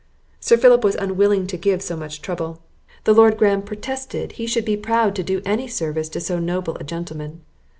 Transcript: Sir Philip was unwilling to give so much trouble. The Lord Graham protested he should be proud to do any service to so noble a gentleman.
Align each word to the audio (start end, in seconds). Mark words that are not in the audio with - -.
Sir 0.39 0.57
Philip 0.57 0.83
was 0.83 0.95
unwilling 0.95 1.45
to 1.45 1.57
give 1.57 1.83
so 1.83 1.95
much 1.95 2.23
trouble. 2.23 2.59
The 3.03 3.13
Lord 3.13 3.37
Graham 3.37 3.61
protested 3.61 4.31
he 4.31 4.47
should 4.47 4.65
be 4.65 4.75
proud 4.75 5.13
to 5.15 5.21
do 5.21 5.43
any 5.45 5.67
service 5.67 6.09
to 6.09 6.19
so 6.19 6.39
noble 6.39 6.75
a 6.77 6.83
gentleman. 6.83 7.41